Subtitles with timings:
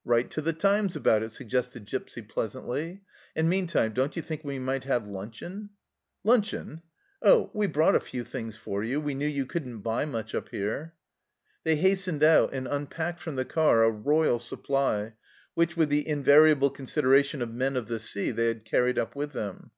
[0.12, 3.00] "Write to The Times about it," suggested Gipsy pleasantly."
[3.34, 5.70] And, meantime, don't you think we might have luncheon
[6.30, 6.82] ?""Luncheon?
[7.22, 9.00] Oh, we brought a few things for you.
[9.00, 10.92] We knew you couldn't buy much up here."
[11.64, 15.14] They hastened out, and unpacked from the car a royal supply,
[15.54, 19.16] which, with the invariable considera tion of men of the sea, they had carried up
[19.16, 19.70] with them.